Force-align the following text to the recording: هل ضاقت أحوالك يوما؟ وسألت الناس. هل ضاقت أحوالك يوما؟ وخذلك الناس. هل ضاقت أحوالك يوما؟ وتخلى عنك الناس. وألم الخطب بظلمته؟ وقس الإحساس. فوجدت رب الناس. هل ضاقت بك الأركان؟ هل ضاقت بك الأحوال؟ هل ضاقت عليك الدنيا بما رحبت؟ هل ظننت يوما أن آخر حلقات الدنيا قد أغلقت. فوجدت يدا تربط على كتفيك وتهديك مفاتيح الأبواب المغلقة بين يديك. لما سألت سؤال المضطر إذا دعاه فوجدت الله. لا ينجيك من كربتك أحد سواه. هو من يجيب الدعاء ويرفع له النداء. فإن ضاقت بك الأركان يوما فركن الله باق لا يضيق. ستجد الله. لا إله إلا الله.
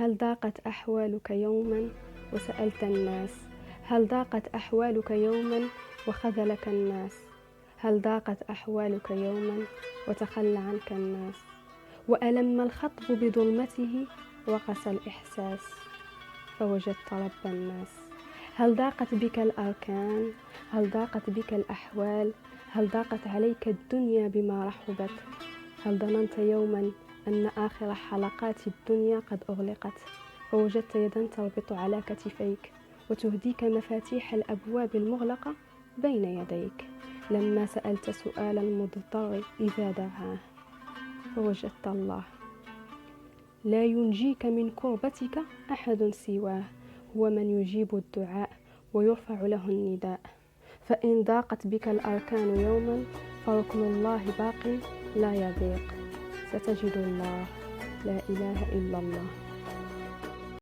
هل 0.00 0.16
ضاقت 0.16 0.60
أحوالك 0.66 1.30
يوما؟ 1.30 1.88
وسألت 2.32 2.82
الناس. 2.82 3.30
هل 3.82 4.08
ضاقت 4.08 4.48
أحوالك 4.54 5.10
يوما؟ 5.10 5.60
وخذلك 6.08 6.68
الناس. 6.68 7.16
هل 7.76 8.00
ضاقت 8.02 8.42
أحوالك 8.50 9.10
يوما؟ 9.10 9.58
وتخلى 10.08 10.58
عنك 10.58 10.92
الناس. 10.92 11.34
وألم 12.08 12.60
الخطب 12.60 13.04
بظلمته؟ 13.10 14.06
وقس 14.48 14.88
الإحساس. 14.88 15.60
فوجدت 16.58 17.12
رب 17.12 17.30
الناس. 17.44 17.88
هل 18.56 18.76
ضاقت 18.76 19.14
بك 19.14 19.38
الأركان؟ 19.38 20.32
هل 20.72 20.90
ضاقت 20.90 21.30
بك 21.30 21.54
الأحوال؟ 21.54 22.32
هل 22.72 22.88
ضاقت 22.88 23.26
عليك 23.26 23.68
الدنيا 23.68 24.28
بما 24.28 24.66
رحبت؟ 24.66 25.10
هل 25.84 25.98
ظننت 25.98 26.38
يوما 26.38 26.90
أن 27.28 27.46
آخر 27.46 27.94
حلقات 27.94 28.66
الدنيا 28.66 29.20
قد 29.30 29.44
أغلقت. 29.50 29.92
فوجدت 30.50 30.94
يدا 30.94 31.26
تربط 31.26 31.72
على 31.72 32.02
كتفيك 32.06 32.72
وتهديك 33.10 33.64
مفاتيح 33.64 34.34
الأبواب 34.34 34.96
المغلقة 34.96 35.54
بين 35.98 36.24
يديك. 36.24 36.84
لما 37.30 37.66
سألت 37.66 38.10
سؤال 38.10 38.58
المضطر 38.58 39.44
إذا 39.60 39.90
دعاه 39.90 40.38
فوجدت 41.36 41.86
الله. 41.86 42.22
لا 43.64 43.84
ينجيك 43.84 44.46
من 44.46 44.70
كربتك 44.70 45.38
أحد 45.70 46.10
سواه. 46.10 46.64
هو 47.16 47.30
من 47.30 47.50
يجيب 47.60 47.94
الدعاء 47.94 48.50
ويرفع 48.94 49.46
له 49.46 49.68
النداء. 49.68 50.20
فإن 50.82 51.22
ضاقت 51.22 51.66
بك 51.66 51.88
الأركان 51.88 52.60
يوما 52.60 53.04
فركن 53.46 53.78
الله 53.78 54.22
باق 54.38 54.80
لا 55.16 55.34
يضيق. 55.34 55.99
ستجد 56.52 56.96
الله. 56.96 57.46
لا 58.04 58.18
إله 58.30 58.58
إلا 58.72 58.98
الله. 58.98 59.49